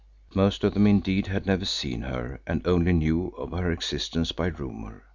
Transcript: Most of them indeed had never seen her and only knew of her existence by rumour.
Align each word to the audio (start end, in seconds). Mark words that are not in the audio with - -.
Most 0.33 0.63
of 0.63 0.73
them 0.73 0.87
indeed 0.87 1.27
had 1.27 1.45
never 1.45 1.63
seen 1.63 2.01
her 2.01 2.41
and 2.47 2.65
only 2.65 2.91
knew 2.91 3.27
of 3.37 3.51
her 3.51 3.71
existence 3.71 4.31
by 4.31 4.47
rumour. 4.47 5.03